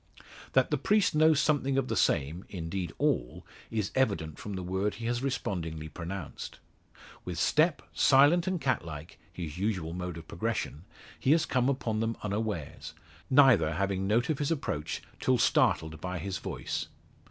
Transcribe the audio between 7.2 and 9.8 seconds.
With step, silent and cat like his